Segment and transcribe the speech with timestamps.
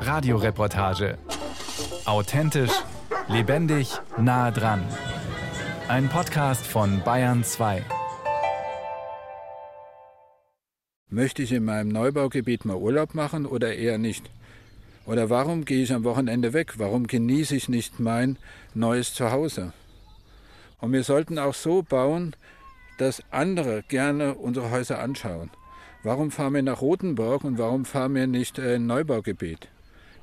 [0.00, 1.18] Radioreportage.
[2.06, 2.72] Authentisch,
[3.28, 4.82] lebendig, nah dran.
[5.88, 7.84] Ein Podcast von Bayern 2.
[11.08, 14.30] Möchte ich in meinem Neubaugebiet mal Urlaub machen oder eher nicht?
[15.04, 16.74] Oder warum gehe ich am Wochenende weg?
[16.78, 18.38] Warum genieße ich nicht mein
[18.74, 19.72] neues Zuhause?
[20.78, 22.34] Und wir sollten auch so bauen,
[22.98, 25.50] dass andere gerne unsere Häuser anschauen.
[26.04, 29.68] Warum fahren wir nach Rothenburg und warum fahren wir nicht in ein Neubaugebiet?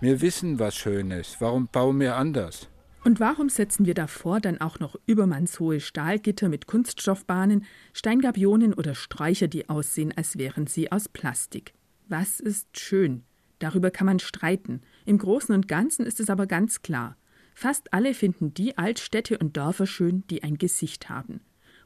[0.02, 1.40] Wir wissen, was schön ist.
[1.40, 2.68] Warum bauen wir anders?
[3.06, 9.48] Und warum setzen wir davor dann auch noch übermannshohe Stahlgitter mit Kunststoffbahnen, Steingabionen oder Sträucher,
[9.48, 11.74] die aussehen, als wären sie aus Plastik?
[12.10, 13.24] Was ist schön?
[13.60, 14.82] Darüber kann man streiten.
[15.06, 17.16] Im Großen und Ganzen ist es aber ganz klar.
[17.56, 21.40] Fast alle finden die Altstädte und Dörfer schön, die ein Gesicht haben.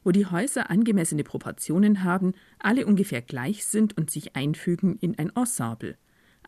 [0.04, 5.30] Wo die Häuser angemessene Proportionen haben, alle ungefähr gleich sind und sich einfügen in ein
[5.34, 5.96] Ensemble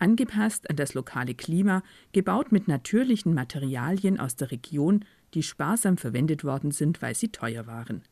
[0.00, 6.44] angepasst an das lokale Klima, gebaut mit natürlichen Materialien aus der Region, die sparsam verwendet
[6.44, 8.02] worden sind, weil sie teuer waren.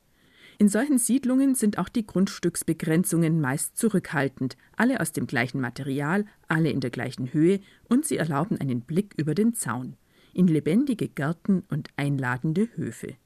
[0.58, 6.70] In solchen Siedlungen sind auch die Grundstücksbegrenzungen meist zurückhaltend, alle aus dem gleichen Material, alle
[6.70, 9.96] in der gleichen Höhe, und sie erlauben einen Blick über den Zaun,
[10.33, 13.16] in lebendige Gärten und einladende Höfe.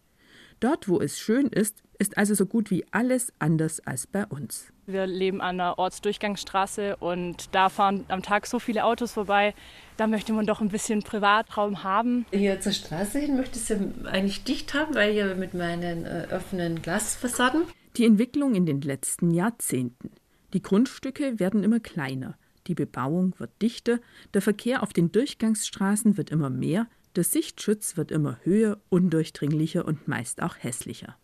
[0.61, 4.73] Dort, wo es schön ist, ist also so gut wie alles anders als bei uns.
[4.87, 9.55] Wir leben an einer Ortsdurchgangsstraße und da fahren am Tag so viele Autos vorbei.
[9.97, 12.25] Da möchte man doch ein bisschen Privatraum haben.
[12.33, 13.77] Hier zur Straße hin möchte ich es ja
[14.11, 17.63] eigentlich dicht haben, weil hier mit meinen äh, offenen Glasfassaden.
[17.97, 20.11] Die Entwicklung in den letzten Jahrzehnten.
[20.55, 22.39] Die Grundstücke werden immer kleiner.
[22.67, 23.99] Die Bebauung wird dichter,
[24.35, 26.87] der Verkehr auf den Durchgangsstraßen wird immer mehr,
[27.19, 31.17] der Sichtschutz wird immer höher, undurchdringlicher und meist auch hässlicher.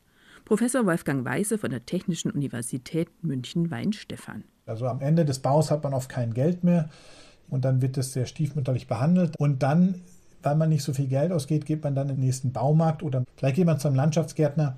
[0.45, 4.43] Professor Wolfgang Weise von der Technischen Universität München-Weinstefan.
[4.67, 6.91] Also am Ende des Baus hat man oft kein Geld mehr
[7.49, 10.03] und dann wird es sehr stiefmütterlich behandelt und dann
[10.43, 13.25] weil man nicht so viel Geld ausgeht, geht man dann in den nächsten Baumarkt oder
[13.37, 14.77] vielleicht geht man zu einem Landschaftsgärtner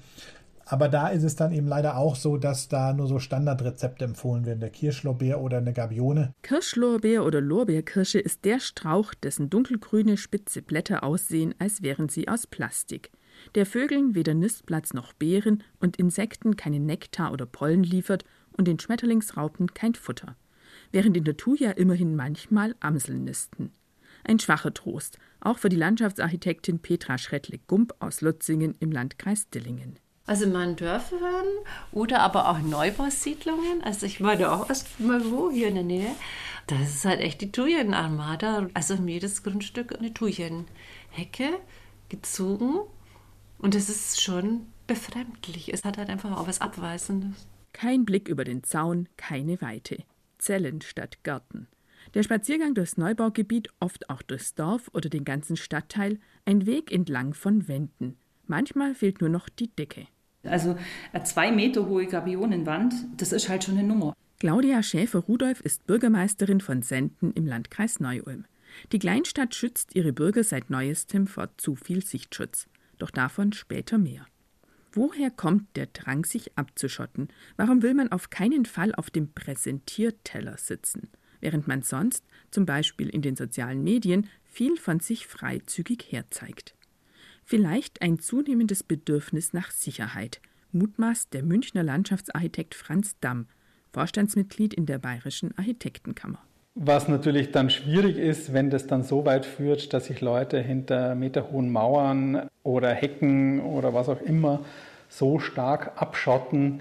[0.68, 4.44] aber da ist es dann eben leider auch so, dass da nur so Standardrezepte empfohlen
[4.44, 6.34] werden, der Kirschlorbeer oder eine Gabione.
[6.42, 12.48] Kirschlorbeer oder Lorbeerkirsche ist der Strauch, dessen dunkelgrüne, spitze Blätter aussehen, als wären sie aus
[12.48, 13.12] Plastik.
[13.54, 18.24] Der Vögeln weder Nistplatz noch Beeren und Insekten keinen Nektar oder Pollen liefert
[18.56, 20.36] und den Schmetterlingsraupen kein Futter.
[20.90, 23.72] Während in der Thuja immerhin manchmal Amseln nisten.
[24.24, 30.00] Ein schwacher Trost, auch für die Landschaftsarchitektin Petra Schrettle-Gump aus Lutzingen im Landkreis Dillingen.
[30.26, 31.46] Also meinen Dörfern
[31.92, 33.82] oder aber auch Neubausiedlungen.
[33.84, 36.10] Also ich war da auch erst mal wo, hier in der Nähe.
[36.66, 38.68] Das ist halt echt die Thujenarmada.
[38.74, 41.60] Also um jedes Grundstück eine Thujenhecke
[42.08, 42.80] gezogen.
[43.58, 45.72] Und es ist schon befremdlich.
[45.72, 47.46] Es hat halt einfach auch was Abweisendes.
[47.72, 50.02] Kein Blick über den Zaun, keine Weite.
[50.38, 51.68] Zellen statt Gärten.
[52.14, 57.34] Der Spaziergang durchs Neubaugebiet, oft auch durchs Dorf oder den ganzen Stadtteil, ein Weg entlang
[57.34, 58.16] von Wänden.
[58.46, 60.06] Manchmal fehlt nur noch die Decke.
[60.46, 60.76] Also
[61.12, 64.14] eine zwei Meter hohe Gabionenwand, das ist halt schon eine Nummer.
[64.38, 68.44] Claudia Schäfer-Rudolph ist Bürgermeisterin von Senden im Landkreis Neu-Ulm.
[68.92, 72.68] Die Kleinstadt schützt ihre Bürger seit neuestem vor zu viel Sichtschutz.
[72.98, 74.26] Doch davon später mehr.
[74.92, 77.28] Woher kommt der Drang, sich abzuschotten?
[77.56, 83.08] Warum will man auf keinen Fall auf dem Präsentierteller sitzen, während man sonst, zum Beispiel
[83.08, 86.74] in den sozialen Medien, viel von sich freizügig herzeigt?
[87.48, 90.40] Vielleicht ein zunehmendes Bedürfnis nach Sicherheit,
[90.72, 93.46] mutmaßt der Münchner Landschaftsarchitekt Franz Damm,
[93.92, 96.40] Vorstandsmitglied in der Bayerischen Architektenkammer.
[96.74, 101.14] Was natürlich dann schwierig ist, wenn das dann so weit führt, dass sich Leute hinter
[101.14, 104.64] meterhohen Mauern oder Hecken oder was auch immer
[105.08, 106.80] so stark abschotten,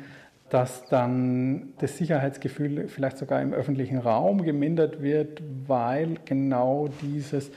[0.49, 7.51] dass dann das Sicherheitsgefühl vielleicht sogar im öffentlichen Raum gemindert wird, weil genau dieses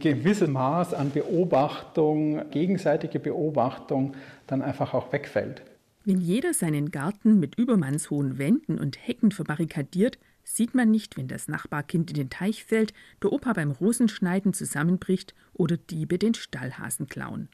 [0.00, 4.14] gewisse Maß an Beobachtung, gegenseitige Beobachtung
[4.46, 5.62] dann einfach auch wegfällt.
[6.04, 11.48] Wenn jeder seinen Garten mit übermannshohen Wänden und Hecken verbarrikadiert, sieht man nicht, wenn das
[11.48, 12.92] Nachbarkind in den Teich fällt,
[13.22, 17.48] der Opa beim Rosenschneiden zusammenbricht oder Diebe den Stallhasen klauen.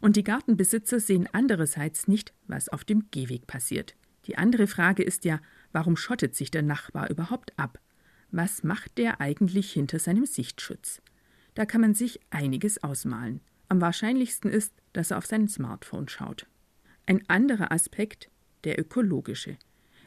[0.00, 3.94] Und die Gartenbesitzer sehen andererseits nicht, was auf dem Gehweg passiert.
[4.26, 5.40] Die andere Frage ist ja,
[5.72, 7.78] warum schottet sich der Nachbar überhaupt ab?
[8.32, 11.00] Was macht der eigentlich hinter seinem Sichtschutz?
[11.54, 13.40] Da kann man sich einiges ausmalen.
[13.68, 16.46] Am wahrscheinlichsten ist, dass er auf sein Smartphone schaut.
[17.06, 18.30] Ein anderer Aspekt,
[18.64, 19.56] der ökologische.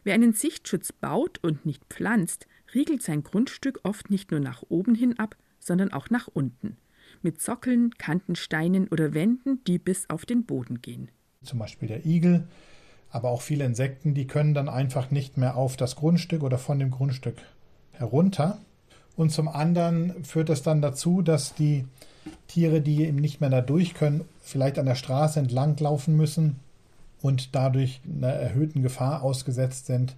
[0.04, 4.96] Wer einen Sichtschutz baut und nicht pflanzt, riegelt sein Grundstück oft nicht nur nach oben
[4.96, 6.78] hin ab, sondern auch nach unten.
[7.22, 11.12] Mit Sockeln, Kantensteinen oder Wänden, die bis auf den Boden gehen.
[11.44, 12.48] Zum Beispiel der Igel,
[13.10, 16.80] aber auch viele Insekten, die können dann einfach nicht mehr auf das Grundstück oder von
[16.80, 17.38] dem Grundstück
[17.92, 18.60] herunter.
[19.18, 21.86] Und zum anderen führt es dann dazu, dass die
[22.48, 26.58] Tiere, die eben nicht mehr da durch können, vielleicht an der Straße entlang laufen müssen
[27.22, 30.16] und dadurch einer erhöhten Gefahr ausgesetzt sind,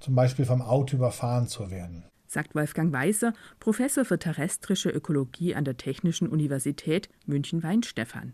[0.00, 2.04] zum Beispiel vom Auto überfahren zu werden.
[2.26, 8.32] Sagt Wolfgang Weißer, Professor für terrestrische Ökologie an der Technischen Universität München-Weinstefan.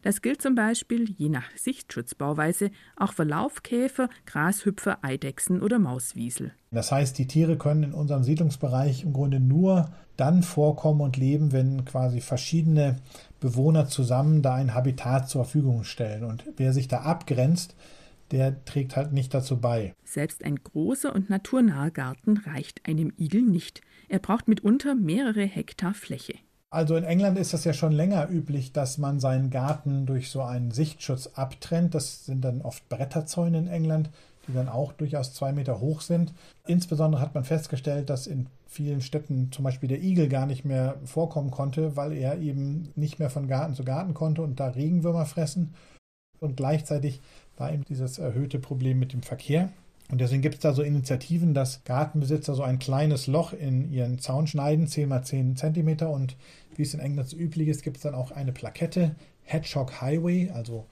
[0.00, 6.52] Das gilt zum Beispiel, je nach Sichtschutzbauweise, auch für Laufkäfer, Grashüpfer, Eidechsen oder Mauswiesel.
[6.70, 11.52] Das heißt, die Tiere können in unserem Siedlungsbereich im Grunde nur dann vorkommen und leben,
[11.52, 12.96] wenn quasi verschiedene
[13.40, 16.24] Bewohner zusammen da ein Habitat zur Verfügung stellen.
[16.24, 17.74] Und wer sich da abgrenzt,
[18.30, 19.94] der trägt halt nicht dazu bei.
[20.04, 23.82] Selbst ein großer und naturnaher Garten reicht einem Igel nicht.
[24.08, 26.34] Er braucht mitunter mehrere Hektar Fläche.
[26.72, 30.40] Also in England ist das ja schon länger üblich, dass man seinen Garten durch so
[30.40, 31.94] einen Sichtschutz abtrennt.
[31.94, 34.08] Das sind dann oft Bretterzäune in England,
[34.48, 36.32] die dann auch durchaus zwei Meter hoch sind.
[36.66, 40.96] Insbesondere hat man festgestellt, dass in vielen Städten zum Beispiel der Igel gar nicht mehr
[41.04, 45.26] vorkommen konnte, weil er eben nicht mehr von Garten zu Garten konnte und da Regenwürmer
[45.26, 45.74] fressen.
[46.40, 47.20] Und gleichzeitig
[47.58, 49.68] war eben dieses erhöhte Problem mit dem Verkehr.
[50.12, 54.18] Und deswegen gibt es da so Initiativen, dass Gartenbesitzer so ein kleines Loch in ihren
[54.18, 56.10] Zaun schneiden, 10 mal 10 Zentimeter.
[56.10, 56.36] Und
[56.76, 60.50] wie es in England so üblich ist, gibt es dann auch eine Plakette, Hedgehog Highway,
[60.50, 60.86] also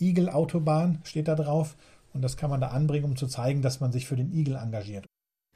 [0.00, 1.76] Igel-Autobahn steht da drauf.
[2.12, 4.56] Und das kann man da anbringen, um zu zeigen, dass man sich für den Igel
[4.56, 5.04] engagiert.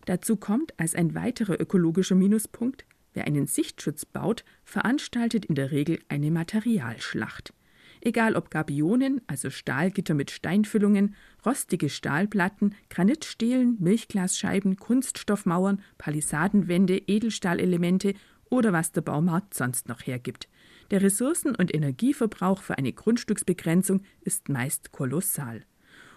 [0.04, 2.84] Dazu kommt als ein weiterer ökologischer Minuspunkt,
[3.14, 7.54] wer einen Sichtschutz baut, veranstaltet in der Regel eine Materialschlacht.
[8.02, 18.14] Egal ob Gabionen, also Stahlgitter mit Steinfüllungen, rostige Stahlplatten, Granitstelen, Milchglasscheiben, Kunststoffmauern, Palisadenwände, Edelstahlelemente
[18.50, 20.48] oder was der Baumarkt sonst noch hergibt.
[20.90, 25.62] Der Ressourcen- und Energieverbrauch für eine Grundstücksbegrenzung ist meist kolossal.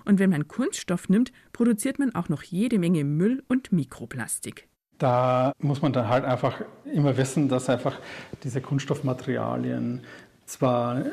[0.06, 4.68] Und wenn man Kunststoff nimmt, produziert man auch noch jede Menge Müll und Mikroplastik.
[4.98, 8.00] Da muss man dann halt einfach immer wissen, dass einfach
[8.44, 10.02] diese Kunststoffmaterialien
[10.46, 11.04] zwar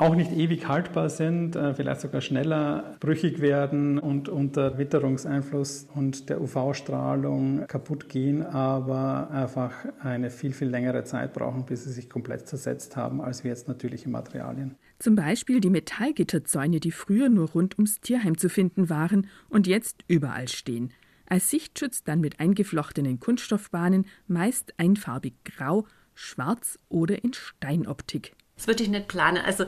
[0.00, 6.30] auch nicht ewig haltbar sind, äh, vielleicht sogar schneller brüchig werden und unter Witterungseinfluss und
[6.30, 12.08] der UV-Strahlung kaputt gehen, aber einfach eine viel, viel längere Zeit brauchen, bis sie sich
[12.08, 14.74] komplett zersetzt haben, als wir jetzt natürliche Materialien.
[14.98, 20.04] Zum Beispiel die Metallgitterzäune, die früher nur rund ums Tierheim zu finden waren und jetzt
[20.08, 20.92] überall stehen.
[21.26, 28.32] Als Sichtschutz dann mit eingeflochtenen Kunststoffbahnen, meist einfarbig grau, schwarz oder in Steinoptik.
[28.60, 29.42] Das würde ich nicht planen.
[29.42, 29.64] Also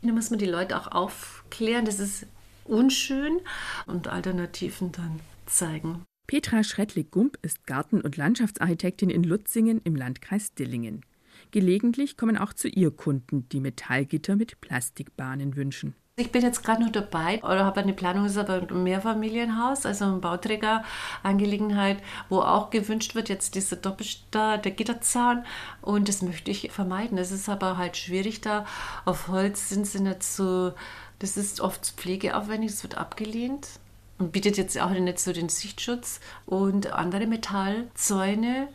[0.00, 2.26] da muss man die Leute auch aufklären, das ist
[2.64, 3.38] unschön
[3.86, 6.04] und Alternativen dann zeigen.
[6.26, 11.04] Petra Schrettlik-Gump ist Garten- und Landschaftsarchitektin in Lutzingen im Landkreis Dillingen.
[11.50, 15.94] Gelegentlich kommen auch zu ihr Kunden, die Metallgitter mit Plastikbahnen wünschen.
[16.20, 20.04] Ich bin jetzt gerade noch dabei oder habe eine Planung, ist aber ein Mehrfamilienhaus, also
[20.04, 25.44] eine Bauträgerangelegenheit, wo auch gewünscht wird, jetzt dieser Doppelstar, der Gitterzaun.
[25.80, 27.16] Und das möchte ich vermeiden.
[27.16, 28.66] Es ist aber halt schwierig da.
[29.06, 30.74] Auf Holz sind sie nicht so,
[31.20, 33.68] das ist oft pflegeaufwendig, es wird abgelehnt
[34.18, 36.20] und bietet jetzt auch nicht so den Sichtschutz.
[36.44, 38.68] Und andere Metallzäune,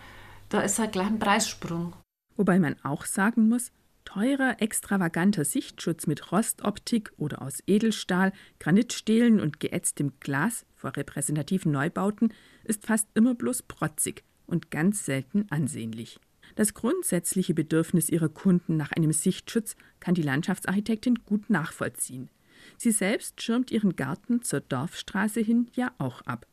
[0.49, 1.93] da ist halt gleich ein Preissprung.
[2.37, 3.71] Wobei man auch sagen muss,
[4.05, 12.33] Teurer, extravaganter Sichtschutz mit Rostoptik oder aus Edelstahl, Granitstählen und geätztem Glas vor repräsentativen Neubauten
[12.63, 16.19] ist fast immer bloß protzig und ganz selten ansehnlich.
[16.55, 22.29] Das grundsätzliche Bedürfnis ihrer Kunden nach einem Sichtschutz kann die Landschaftsarchitektin gut nachvollziehen.
[22.77, 26.47] Sie selbst schirmt ihren Garten zur Dorfstraße hin ja auch ab.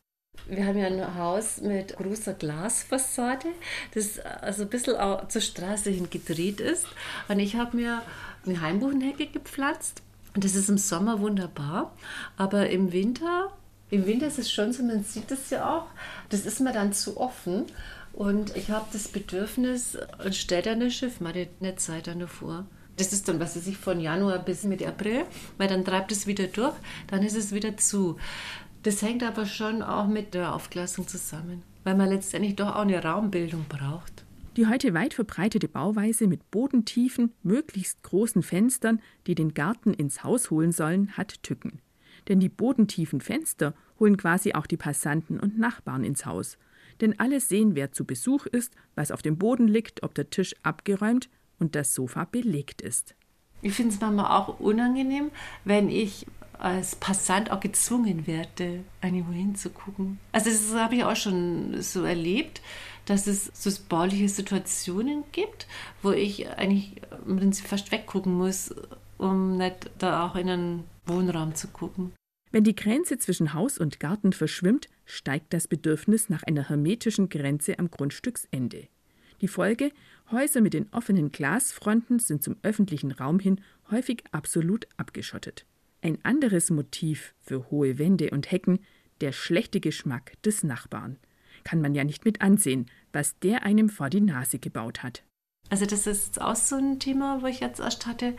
[0.52, 3.46] Wir haben ja ein Haus mit großer Glasfassade,
[3.94, 6.86] das also ein bisschen auch zur Straße hin gedreht ist.
[7.28, 8.02] Und ich habe mir
[8.44, 10.02] eine Heimbuchenhecke gepflanzt.
[10.34, 11.94] Und das ist im Sommer wunderbar.
[12.36, 13.50] Aber im Winter,
[13.90, 15.86] im Winter ist es schon so, man sieht das ja auch,
[16.28, 17.64] das ist mir dann zu offen.
[18.12, 22.66] Und ich habe das Bedürfnis, dann das Schiff mal eine Zeit dann davor.
[22.96, 25.24] Das ist dann, was weiß ich, von Januar bis Mitte April,
[25.56, 26.74] weil dann treibt es wieder durch,
[27.06, 28.18] dann ist es wieder zu.
[28.82, 33.02] Das hängt aber schon auch mit der Aufglasung zusammen, weil man letztendlich doch auch eine
[33.02, 34.24] Raumbildung braucht.
[34.56, 40.50] Die heute weit verbreitete Bauweise mit bodentiefen, möglichst großen Fenstern, die den Garten ins Haus
[40.50, 41.80] holen sollen, hat Tücken.
[42.28, 46.58] Denn die bodentiefen Fenster holen quasi auch die Passanten und Nachbarn ins Haus.
[47.00, 50.54] Denn alle sehen, wer zu Besuch ist, was auf dem Boden liegt, ob der Tisch
[50.62, 53.14] abgeräumt und das Sofa belegt ist.
[53.62, 55.30] Ich finde es manchmal auch unangenehm,
[55.64, 56.26] wenn ich
[56.62, 60.18] als Passant auch gezwungen werde, irgendwo hinzugucken.
[60.30, 62.62] Also das habe ich auch schon so erlebt,
[63.06, 65.66] dass es so bauliche Situationen gibt,
[66.02, 68.72] wo ich eigentlich im Prinzip fast weggucken muss,
[69.18, 72.12] um nicht da auch in einen Wohnraum zu gucken.
[72.52, 77.78] Wenn die Grenze zwischen Haus und Garten verschwimmt, steigt das Bedürfnis nach einer hermetischen Grenze
[77.78, 78.86] am Grundstücksende.
[79.40, 79.90] Die Folge:
[80.30, 85.66] Häuser mit den offenen Glasfronten sind zum öffentlichen Raum hin häufig absolut abgeschottet.
[86.04, 88.80] Ein anderes Motiv für hohe Wände und Hecken
[89.20, 91.16] der schlechte Geschmack des Nachbarn.
[91.62, 95.22] Kann man ja nicht mit ansehen, was der einem vor die Nase gebaut hat.
[95.70, 98.34] Also das ist auch so ein Thema, wo ich jetzt erst hatte,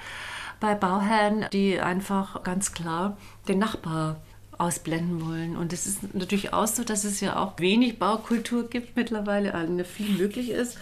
[0.59, 3.17] bei Bauherren, die einfach ganz klar
[3.47, 4.21] den Nachbar
[4.57, 5.55] ausblenden wollen.
[5.55, 9.83] Und es ist natürlich auch so, dass es ja auch wenig Baukultur gibt mittlerweile, also
[9.85, 10.77] viel möglich ist.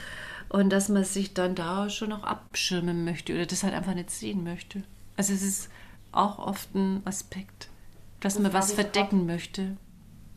[0.50, 4.09] Und dass man sich dann da schon auch abschirmen möchte oder das halt einfach nicht
[4.09, 4.81] sehen möchte.
[5.15, 5.69] Also es ist
[6.12, 7.70] auch oft ein Aspekt,
[8.20, 9.77] dass das man was verdecken möchte.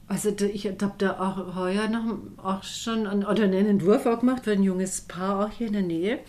[0.06, 4.44] Also ich habe da auch heuer noch auch schon einen, oder einen Entwurf auch gemacht
[4.44, 6.20] für ein junges Paar auch hier in der Nähe.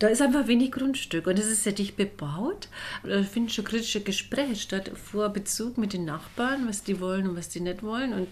[0.00, 2.68] Da ist einfach wenig Grundstück und es ist sehr dicht bebaut.
[3.04, 7.36] Da finden schon kritische Gespräche statt vor Bezug mit den Nachbarn, was die wollen und
[7.36, 8.12] was die nicht wollen.
[8.12, 8.28] Und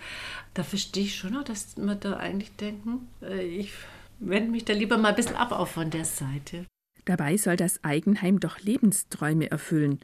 [0.55, 3.73] da verstehe ich schon noch, dass man da eigentlich denken, äh, ich
[4.19, 6.67] wende mich da lieber mal ein bisschen ab auch von der Seite.
[7.05, 10.00] Dabei soll das Eigenheim doch Lebensträume erfüllen.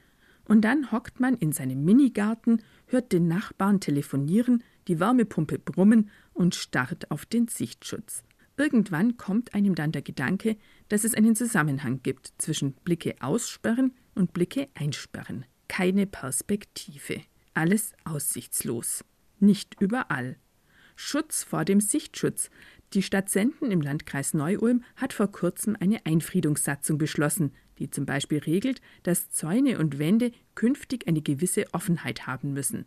[0.49, 6.55] Und dann hockt man in seinem Minigarten, hört den Nachbarn telefonieren, die Wärmepumpe brummen und
[6.55, 8.25] starrt auf den Sichtschutz.
[8.57, 10.57] Irgendwann kommt einem dann der Gedanke,
[10.89, 15.45] dass es einen Zusammenhang gibt zwischen Blicke aussperren und Blicke einsperren.
[15.69, 17.21] Keine Perspektive.
[17.53, 19.05] Alles aussichtslos.
[19.39, 20.37] Nicht überall.
[20.97, 22.51] Schutz vor dem Sichtschutz.
[22.95, 28.39] Die Stadt Senden im Landkreis Neu-Ulm hat vor kurzem eine Einfriedungssatzung beschlossen, die zum Beispiel
[28.39, 32.87] regelt, dass Zäune und Wände künftig eine gewisse Offenheit haben müssen.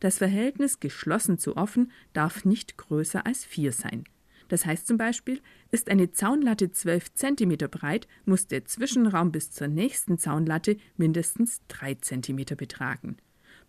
[0.00, 4.04] Das Verhältnis geschlossen zu offen darf nicht größer als vier sein.
[4.48, 5.40] Das heißt zum Beispiel,
[5.70, 11.96] ist eine Zaunlatte 12 cm breit, muss der Zwischenraum bis zur nächsten Zaunlatte mindestens 3
[11.96, 13.16] cm betragen.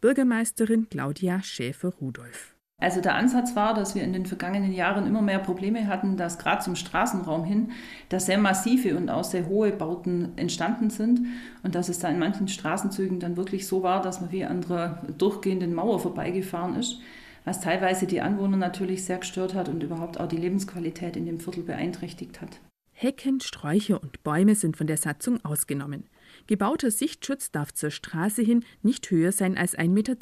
[0.02, 2.59] Bürgermeisterin Claudia Schäfer-Rudolph.
[2.80, 6.40] Also der Ansatz war, dass wir in den vergangenen Jahren immer mehr Probleme hatten, dass
[6.40, 7.72] gerade zum Straßenraum hin,
[8.08, 11.22] da sehr massive und auch sehr hohe Bauten entstanden sind
[11.64, 14.64] und dass es da in manchen Straßenzügen dann wirklich so war, dass man wie an
[14.64, 17.00] einer durchgehenden Mauer vorbeigefahren ist
[17.46, 21.40] was teilweise die Anwohner natürlich sehr gestört hat und überhaupt auch die Lebensqualität in dem
[21.40, 22.60] Viertel beeinträchtigt hat.
[22.92, 26.04] Hecken, Sträucher und Bäume sind von der Satzung ausgenommen.
[26.48, 30.14] Gebauter Sichtschutz darf zur Straße hin nicht höher sein als 1,20 Meter,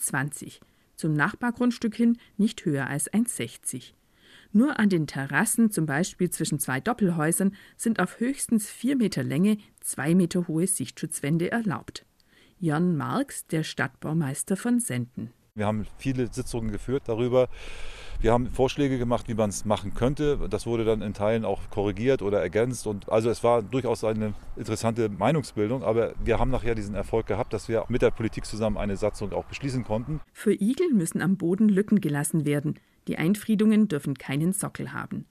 [0.98, 3.94] zum Nachbargrundstück hin nicht höher als 1,60
[4.52, 9.58] Nur an den Terrassen, zum Beispiel zwischen zwei Doppelhäusern, sind auf höchstens 4 Meter Länge
[9.80, 12.06] zwei Meter hohe Sichtschutzwände erlaubt.
[12.60, 15.32] Jan Marx, der Stadtbaumeister von Senden.
[15.54, 17.50] Wir haben viele Sitzungen geführt darüber.
[18.20, 20.40] Wir haben Vorschläge gemacht, wie man es machen könnte.
[20.50, 22.88] Das wurde dann in Teilen auch korrigiert oder ergänzt.
[22.88, 25.84] Und also es war durchaus eine interessante Meinungsbildung.
[25.84, 29.34] Aber wir haben nachher diesen Erfolg gehabt, dass wir mit der Politik zusammen eine Satzung
[29.34, 30.20] auch beschließen konnten.
[30.34, 32.80] Für Igel müssen am Boden Lücken gelassen werden.
[33.08, 35.26] Die Einfriedungen dürfen keinen Sockel haben.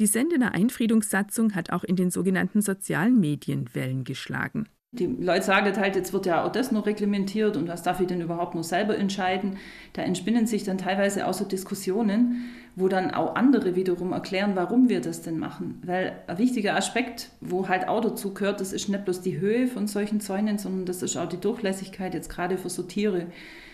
[0.00, 4.68] Die Sendener Einfriedungssatzung hat auch in den sogenannten sozialen Medien Wellen geschlagen.
[4.94, 8.08] Die Leute sagen halt, jetzt wird ja auch das noch reglementiert und was darf ich
[8.08, 9.56] denn überhaupt noch selber entscheiden?
[9.94, 12.44] Da entspinnen sich dann teilweise auch so Diskussionen,
[12.76, 15.80] wo dann auch andere wiederum erklären, warum wir das denn machen.
[15.82, 19.66] Weil ein wichtiger Aspekt, wo halt auch dazu gehört, das ist nicht bloß die Höhe
[19.66, 23.28] von solchen Zäunen, sondern das ist auch die Durchlässigkeit, jetzt gerade für so Tiere.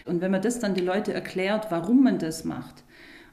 [0.05, 2.85] Und wenn man das dann die Leute erklärt, warum man das macht,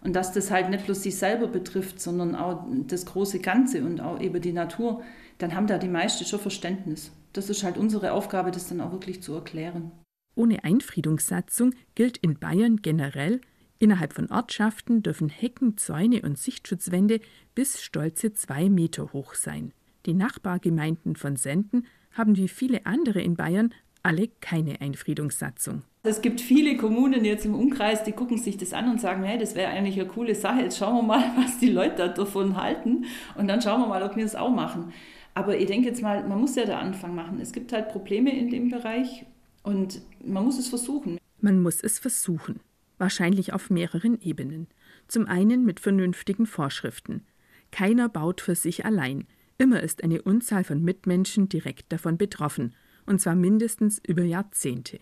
[0.06, 4.00] und dass das halt nicht bloß sich selber betrifft, sondern auch das große Ganze und
[4.00, 5.04] auch eben die Natur,
[5.40, 8.92] dann haben da die meisten schon Verständnis das ist halt unsere Aufgabe, das dann auch
[8.92, 9.92] wirklich zu erklären.
[10.36, 13.42] Ohne Einfriedungssatzung gilt in Bayern generell,
[13.80, 17.20] innerhalb von Ortschaften dürfen Hecken, Zäune und Sichtschutzwände
[17.54, 19.74] bis stolze zwei Meter hoch sein.
[20.06, 25.84] Die Nachbargemeinden von Senden haben wie viele andere in Bayern alle keine Einfriedungssatzung.
[26.06, 29.38] Es gibt viele Kommunen jetzt im Umkreis, die gucken sich das an und sagen, hey,
[29.38, 33.06] das wäre eigentlich eine coole Sache, jetzt schauen wir mal, was die Leute davon halten
[33.36, 34.94] und dann schauen wir mal, ob wir es auch machen.
[35.34, 37.40] Aber ich denke jetzt mal, man muss ja den Anfang machen.
[37.42, 39.26] Es gibt halt Probleme in dem Bereich
[39.64, 41.18] und man muss es versuchen.
[41.42, 42.62] Man muss es versuchen.
[42.98, 44.68] Wahrscheinlich auf mehreren Ebenen.
[45.08, 47.26] Zum einen mit vernünftigen Vorschriften.
[47.72, 49.26] Keiner baut für sich allein.
[49.58, 52.74] Immer ist eine Unzahl von Mitmenschen direkt davon betroffen,
[53.06, 55.00] und zwar mindestens über Jahrzehnte.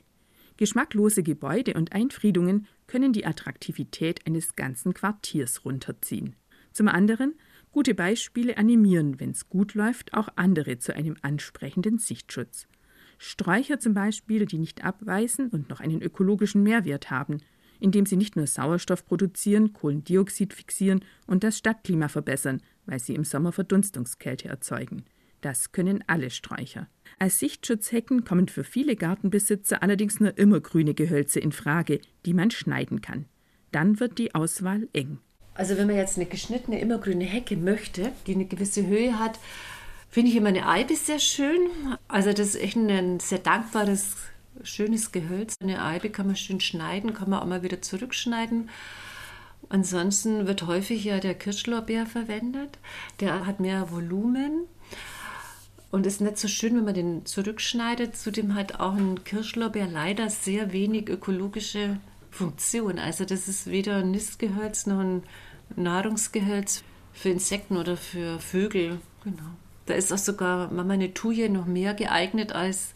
[0.57, 6.35] Geschmacklose Gebäude und Einfriedungen können die Attraktivität eines ganzen Quartiers runterziehen.
[6.71, 7.35] Zum anderen
[7.73, 12.67] Gute Beispiele animieren, wenn es gut läuft, auch andere zu einem ansprechenden Sichtschutz.
[13.17, 17.39] Sträucher zum Beispiel, die nicht abweisen und noch einen ökologischen Mehrwert haben,
[17.79, 23.23] indem sie nicht nur Sauerstoff produzieren, Kohlendioxid fixieren und das Stadtklima verbessern, weil sie im
[23.23, 25.03] Sommer Verdunstungskälte erzeugen.
[25.43, 26.87] Das können alle Sträucher.
[27.19, 33.01] Als Sichtschutzhecken kommen für viele Gartenbesitzer allerdings nur immergrüne Gehölze in Frage, die man schneiden
[33.01, 33.25] kann.
[33.73, 35.19] Dann wird die Auswahl eng.
[35.53, 39.37] Also wenn man jetzt eine geschnittene immergrüne Hecke möchte, die eine gewisse Höhe hat,
[40.09, 41.59] finde ich immer eine Eibe sehr schön.
[42.07, 44.15] Also das ist echt ein sehr dankbares,
[44.63, 45.55] schönes Gehölz.
[45.61, 48.69] Eine Eibe kann man schön schneiden, kann man auch mal wieder zurückschneiden.
[49.67, 52.79] Ansonsten wird häufig ja der Kirschlorbeer verwendet.
[53.19, 54.67] Der hat mehr Volumen
[55.93, 58.17] und ist nicht so schön, wenn man den zurückschneidet.
[58.17, 61.99] Zudem hat auch ein Kirschlorbeer leider sehr wenig ökologische
[62.31, 62.97] Funktion.
[62.97, 65.21] Also das ist weder ein Nistgehölz noch ein
[65.75, 69.01] Nahrungsgehölz für Insekten oder für Vögel.
[69.23, 69.43] Genau.
[69.85, 72.95] Da ist auch sogar meine Tuje noch mehr geeignet als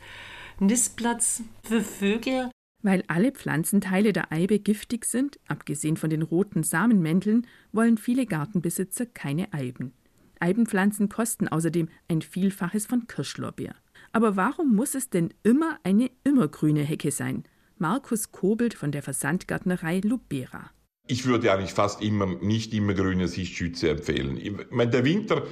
[0.59, 2.49] Nistplatz für Vögel.
[2.81, 9.05] Weil alle Pflanzenteile der Eibe giftig sind, abgesehen von den roten Samenmänteln, wollen viele Gartenbesitzer
[9.05, 9.93] keine Eiben.
[10.41, 13.75] Eibenpflanzen kosten außerdem ein Vielfaches von Kirschlorbeer.
[14.11, 17.43] Aber warum muss es denn immer eine immergrüne Hecke sein?
[17.77, 20.71] Markus Kobelt von der Versandgärtnerei Lubera.
[21.07, 24.37] Ich würde eigentlich fast immer nicht immer grüne Sichtschütze empfehlen.
[24.37, 25.43] Ich meine, der Winter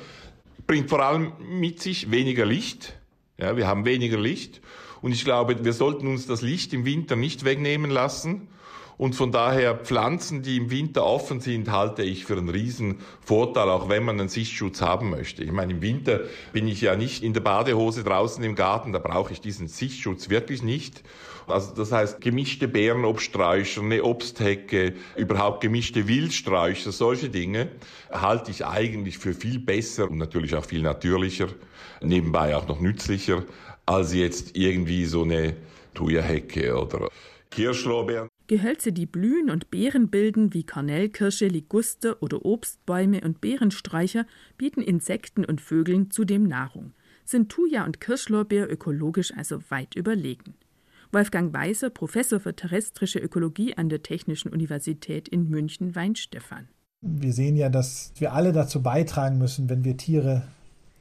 [0.67, 2.99] bringt vor allem mit sich weniger Licht.
[3.37, 4.61] Ja, wir haben weniger Licht.
[5.01, 8.47] Und ich glaube, wir sollten uns das Licht im Winter nicht wegnehmen lassen.
[8.97, 13.69] Und von daher Pflanzen, die im Winter offen sind, halte ich für einen riesen Vorteil,
[13.69, 15.43] auch wenn man einen Sichtschutz haben möchte.
[15.43, 16.21] Ich meine, im Winter
[16.53, 20.29] bin ich ja nicht in der Badehose draußen im Garten, da brauche ich diesen Sichtschutz
[20.29, 21.03] wirklich nicht.
[21.47, 27.69] Also das heißt, gemischte Beerenobststräucher, eine Obsthecke, überhaupt gemischte Wildsträucher, solche Dinge
[28.11, 31.47] halte ich eigentlich für viel besser und natürlich auch viel natürlicher,
[32.01, 33.43] nebenbei auch noch nützlicher,
[33.85, 35.55] als jetzt irgendwie so eine
[35.93, 37.09] Thuja-Hecke oder
[37.51, 38.29] Kirschlorbeeren.
[38.47, 44.25] Gehölze, die blühen und Beeren bilden, wie Kornellkirsche, Liguster oder Obstbäume und Beerensträucher,
[44.57, 46.93] bieten Insekten und Vögeln zudem Nahrung.
[47.23, 50.53] Sind Thuja und Kirschlorbeer ökologisch also weit überlegen.
[51.11, 56.67] Wolfgang Weiser, Professor für terrestrische Ökologie an der Technischen Universität in München, Weinstefan.
[57.01, 60.43] Wir sehen ja, dass wir alle dazu beitragen müssen, wenn wir Tiere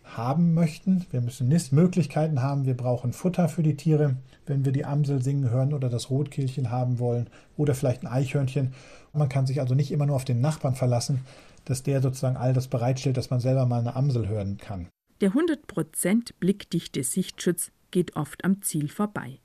[0.04, 1.06] haben möchten.
[1.10, 5.50] Wir müssen Nistmöglichkeiten haben, wir brauchen Futter für die Tiere, wenn wir die Amsel singen
[5.50, 8.74] hören oder das Rotkehlchen haben wollen oder vielleicht ein Eichhörnchen.
[9.12, 11.20] Man kann sich also nicht immer nur auf den Nachbarn verlassen,
[11.64, 14.88] dass der sozusagen all das bereitstellt, dass man selber mal eine Amsel hören kann.
[15.20, 19.38] Der 100% blickdichte Sichtschutz geht oft am Ziel vorbei,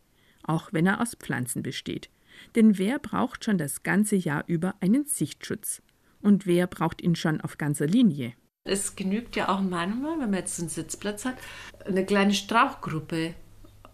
[0.44, 2.10] auch wenn er aus Pflanzen besteht.
[2.56, 5.82] Denn wer braucht schon das ganze Jahr über einen Sichtschutz?
[6.22, 8.34] Und wer braucht ihn schon auf ganzer Linie?
[8.70, 11.36] Es genügt ja auch manchmal, wenn man jetzt einen Sitzplatz hat,
[11.86, 13.34] eine kleine Strauchgruppe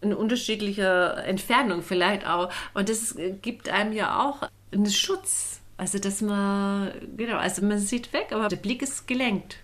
[0.02, 2.52] in unterschiedlicher Entfernung vielleicht auch.
[2.74, 5.62] Und das gibt einem ja auch einen Schutz.
[5.78, 9.58] Also, dass man, genau, also man sieht weg, aber der Blick ist gelenkt.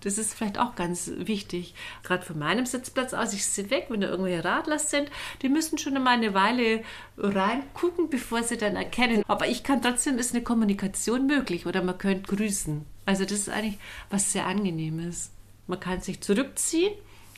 [0.00, 1.74] Das ist vielleicht auch ganz wichtig.
[2.02, 5.10] Gerade von meinem Sitzplatz aus, ich sehe weg, wenn da irgendwelche Radler sind,
[5.42, 6.82] die müssen schon mal eine Weile
[7.18, 9.24] reingucken, bevor sie dann erkennen.
[9.26, 12.84] Aber ich kann trotzdem, ist eine Kommunikation möglich oder man könnte grüßen.
[13.06, 13.78] Also das ist eigentlich
[14.10, 15.30] was sehr angenehmes.
[15.68, 16.92] Man kann sich zurückziehen,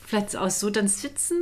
[0.04, 1.36] vielleicht auch so dann sitzen,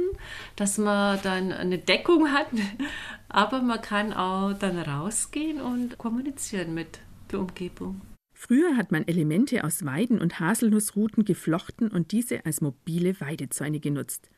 [0.57, 2.49] dass man dann eine Deckung hat,
[3.29, 6.99] aber man kann auch dann rausgehen und kommunizieren mit
[7.31, 8.01] der Umgebung.
[8.35, 14.29] Früher hat man Elemente aus Weiden- und Haselnussruten geflochten und diese als mobile Weidezäune genutzt.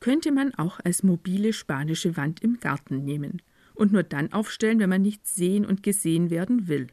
[0.00, 3.42] Könnte man auch als mobile spanische Wand im Garten nehmen
[3.74, 6.88] und nur dann aufstellen, wenn man nicht sehen und gesehen werden will.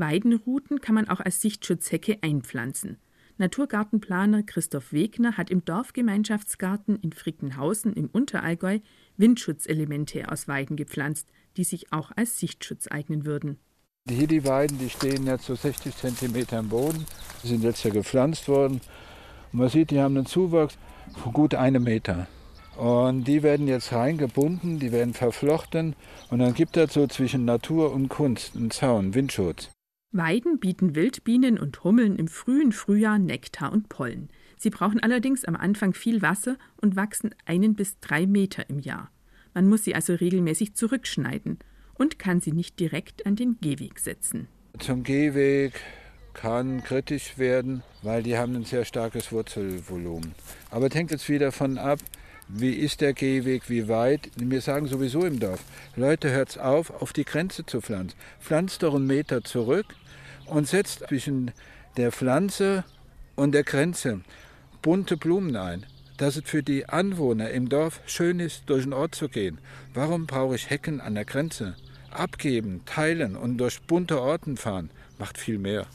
[0.00, 2.98] Weidenruten kann man auch als Sichtschutzhecke einpflanzen.
[3.38, 8.80] Naturgartenplaner Christoph Wegner hat im Dorfgemeinschaftsgarten in Frickenhausen im Unterallgäu
[9.16, 13.58] Windschutzelemente aus Weiden gepflanzt, die sich auch als Sichtschutz eignen würden.
[14.08, 17.06] Hier die Weiden, die stehen jetzt so 60 cm im Boden,
[17.42, 18.80] die sind jetzt ja gepflanzt worden.
[19.52, 20.76] Und man sieht, die haben einen Zuwachs
[21.16, 22.26] von gut einem Meter.
[22.76, 25.96] Und die werden jetzt reingebunden, die werden verflochten
[26.30, 29.70] und dann gibt es so zwischen Natur und Kunst einen Zaun, Windschutz.
[30.12, 34.28] Weiden bieten Wildbienen und Hummeln im frühen Frühjahr Nektar und Pollen.
[34.56, 39.10] Sie brauchen allerdings am Anfang viel Wasser und wachsen einen bis drei Meter im Jahr.
[39.54, 41.60] Man muss sie also regelmäßig zurückschneiden
[41.94, 44.48] und kann sie nicht direkt an den Gehweg setzen.
[44.80, 45.80] Zum Gehweg
[46.34, 50.34] kann kritisch werden, weil die haben ein sehr starkes Wurzelvolumen.
[50.70, 52.00] Aber es hängt jetzt wieder davon ab,
[52.52, 54.30] wie ist der Gehweg, wie weit.
[54.36, 55.64] Wir sagen sowieso im Dorf,
[55.96, 58.16] Leute, hört's auf, auf die Grenze zu pflanzen.
[58.40, 59.86] Pflanzt doch einen Meter zurück
[60.46, 61.52] und setzt zwischen
[61.96, 62.84] der Pflanze
[63.36, 64.20] und der Grenze
[64.82, 65.86] bunte Blumen ein
[66.20, 69.58] dass es für die Anwohner im Dorf schön ist, durch den Ort zu gehen.
[69.94, 71.76] Warum brauche ich Hecken an der Grenze?
[72.10, 75.86] Abgeben, teilen und durch bunte Orten fahren macht viel mehr.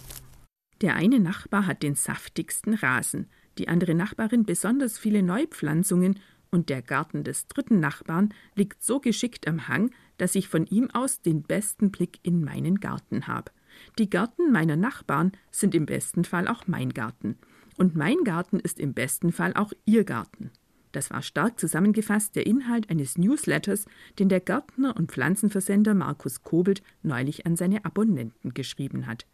[0.82, 6.20] Der eine Nachbar hat den saftigsten Rasen, die andere Nachbarin besonders viele Neupflanzungen
[6.56, 10.90] und der Garten des dritten Nachbarn liegt so geschickt am Hang, dass ich von ihm
[10.90, 13.52] aus den besten Blick in meinen Garten habe.
[14.00, 17.38] Die Gärten meiner Nachbarn sind im besten Fall auch mein Garten.
[17.78, 20.50] Und mein Garten ist im besten Fall auch ihr Garten.
[20.94, 23.86] Das war stark zusammengefasst der Inhalt eines Newsletters,
[24.18, 29.26] den der Gärtner und Pflanzenversender Markus Kobelt neulich an seine Abonnenten geschrieben hat.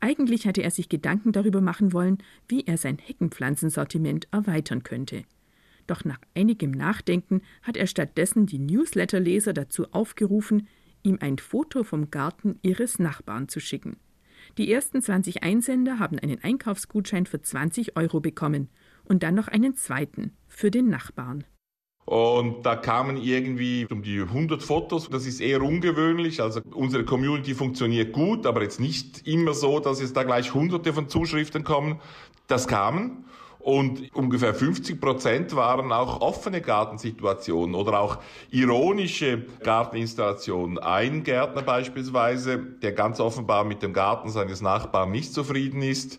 [0.00, 5.24] Eigentlich hatte er sich Gedanken darüber machen wollen, wie er sein Heckenpflanzensortiment erweitern könnte.
[5.86, 10.68] Doch nach einigem Nachdenken hat er stattdessen die Newsletterleser dazu aufgerufen,
[11.02, 13.96] ihm ein Foto vom Garten ihres Nachbarn zu schicken.
[14.58, 18.68] Die ersten 20 Einsender haben einen Einkaufsgutschein für 20 Euro bekommen
[19.04, 21.44] und dann noch einen zweiten für den Nachbarn.
[22.06, 25.08] Und da kamen irgendwie um die 100 Fotos.
[25.08, 26.42] Das ist eher ungewöhnlich.
[26.42, 30.92] Also unsere Community funktioniert gut, aber jetzt nicht immer so, dass es da gleich hunderte
[30.92, 32.00] von Zuschriften kommen.
[32.46, 33.24] Das kamen.
[33.64, 38.18] Und ungefähr 50 Prozent waren auch offene Gartensituationen oder auch
[38.50, 40.76] ironische Garteninstallationen.
[40.78, 46.18] Ein Gärtner beispielsweise, der ganz offenbar mit dem Garten seines Nachbarn nicht zufrieden ist,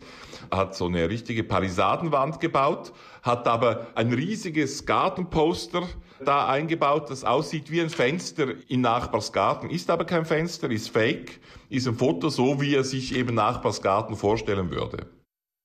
[0.49, 5.84] hat so eine richtige Palisadenwand gebaut, hat aber ein riesiges Gartenposter
[6.23, 11.39] da eingebaut, das aussieht wie ein Fenster in Nachbarsgarten, ist aber kein Fenster, ist fake,
[11.69, 15.05] ist ein Foto so, wie er sich eben Nachbarsgarten vorstellen würde.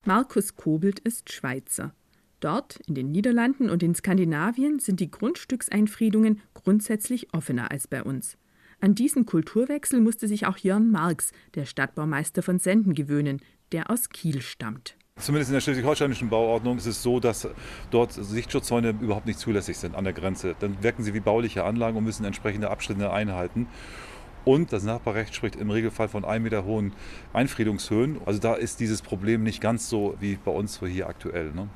[0.06, 1.92] Markus Kobelt ist Schweizer.
[2.40, 8.38] Dort, in den Niederlanden und in Skandinavien, sind die Grundstückseinfriedungen grundsätzlich offener als bei uns.
[8.80, 14.08] An diesen Kulturwechsel musste sich auch Jörn Marx, der Stadtbaumeister von Senden, gewöhnen, der aus
[14.08, 14.96] Kiel stammt.
[15.16, 17.46] Zumindest in der schleswig-holsteinischen Bauordnung ist es so, dass
[17.90, 20.56] dort Sichtschutzzäune überhaupt nicht zulässig sind an der Grenze.
[20.60, 23.66] Dann wirken sie wie bauliche Anlagen und müssen entsprechende Abstände einhalten.
[24.44, 26.92] Und das Nachbarrecht spricht im Regelfall von einem Meter hohen
[27.32, 28.20] Einfriedungshöhen.
[28.24, 31.52] Also da ist dieses Problem nicht ganz so wie bei uns hier aktuell.
[31.52, 31.68] Ne?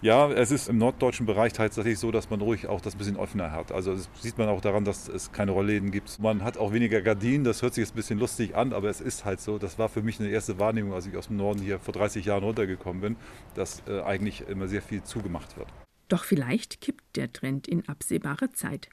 [0.00, 3.16] Ja, es ist im norddeutschen Bereich tatsächlich so, dass man ruhig auch das ein bisschen
[3.16, 3.72] offener hat.
[3.72, 6.18] Also das sieht man auch daran, dass es keine Rollläden gibt.
[6.20, 9.00] Man hat auch weniger Gardinen, das hört sich jetzt ein bisschen lustig an, aber es
[9.00, 9.58] ist halt so.
[9.58, 12.24] Das war für mich eine erste Wahrnehmung, als ich aus dem Norden hier vor 30
[12.24, 13.16] Jahren runtergekommen bin,
[13.54, 15.68] dass äh, eigentlich immer sehr viel zugemacht wird.
[16.08, 18.88] Doch vielleicht kippt der Trend in absehbarer Zeit.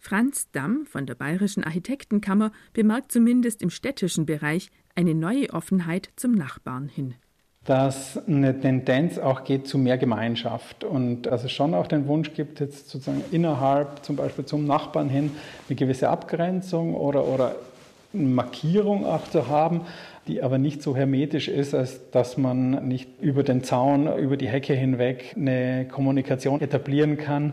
[0.00, 6.32] Franz Damm von der Bayerischen Architektenkammer bemerkt zumindest im städtischen Bereich eine neue Offenheit zum
[6.32, 7.14] Nachbarn hin.
[7.64, 12.60] Dass eine Tendenz auch geht zu mehr Gemeinschaft und also schon auch den Wunsch gibt,
[12.60, 15.32] jetzt sozusagen innerhalb zum Beispiel zum Nachbarn hin
[15.68, 17.54] eine gewisse Abgrenzung oder, oder
[18.14, 19.82] eine Markierung auch zu haben,
[20.26, 24.48] die aber nicht so hermetisch ist, als dass man nicht über den Zaun, über die
[24.48, 27.52] Hecke hinweg eine Kommunikation etablieren kann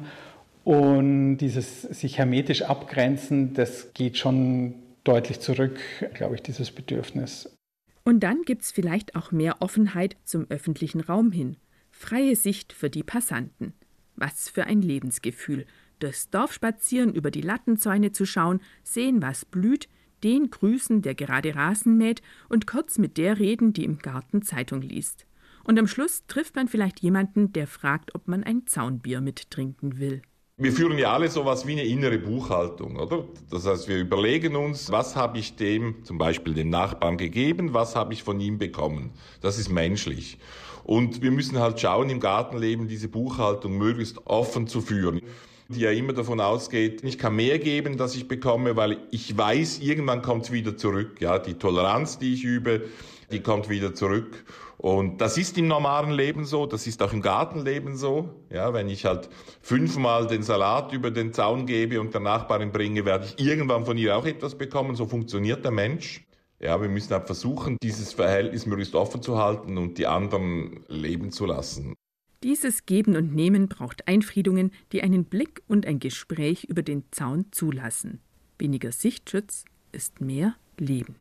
[0.67, 4.75] und dieses sich hermetisch abgrenzen, das geht schon
[5.06, 5.80] deutlich zurück,
[6.13, 7.56] glaube ich, dieses Bedürfnis.
[8.03, 11.56] Und dann gibt es vielleicht auch mehr Offenheit zum öffentlichen Raum hin.
[11.89, 13.75] Freie Sicht für die Passanten.
[14.17, 15.65] Was für ein Lebensgefühl.
[15.99, 19.88] Durchs Dorf spazieren, über die Lattenzäune zu schauen, sehen, was blüht,
[20.25, 24.82] den grüßen, der gerade Rasen mäht und kurz mit der reden, die im Garten Zeitung
[24.82, 25.27] liest.
[25.63, 30.23] Und am Schluss trifft man vielleicht jemanden, der fragt, ob man ein Zaunbier mittrinken will.
[30.59, 33.25] Wir führen ja alle sowas wie eine innere Buchhaltung, oder?
[33.51, 37.95] Das heißt, wir überlegen uns, was habe ich dem, zum Beispiel dem Nachbarn gegeben, was
[37.95, 39.11] habe ich von ihm bekommen.
[39.41, 40.39] Das ist menschlich.
[40.83, 45.21] Und wir müssen halt schauen, im Gartenleben diese Buchhaltung möglichst offen zu führen
[45.69, 49.79] die ja immer davon ausgeht, ich kann mehr geben, das ich bekomme, weil ich weiß,
[49.79, 51.19] irgendwann kommt es wieder zurück.
[51.19, 52.85] Ja, die Toleranz, die ich übe,
[53.31, 54.45] die kommt wieder zurück.
[54.77, 58.29] Und das ist im normalen Leben so, das ist auch im Gartenleben so.
[58.51, 59.29] Ja, wenn ich halt
[59.61, 63.97] fünfmal den Salat über den Zaun gebe und der Nachbarin bringe, werde ich irgendwann von
[63.97, 64.95] ihr auch etwas bekommen.
[64.95, 66.25] So funktioniert der Mensch.
[66.59, 71.31] Ja, wir müssen halt versuchen, dieses Verhältnis möglichst offen zu halten und die anderen leben
[71.31, 71.95] zu lassen.
[72.43, 77.45] Dieses Geben und Nehmen braucht Einfriedungen, die einen Blick und ein Gespräch über den Zaun
[77.51, 78.21] zulassen.
[78.59, 81.15] Weniger Sichtschutz ist mehr Leben.